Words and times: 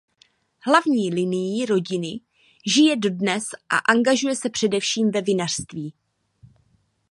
Hlavní 0.59 1.11
linie 1.13 1.65
rodiny 1.65 2.11
žije 2.73 2.95
dodnes 2.97 3.43
a 3.69 3.77
angažuje 3.77 4.35
se 4.35 4.49
především 4.49 5.11
ve 5.11 5.21
vinařství. 5.21 5.93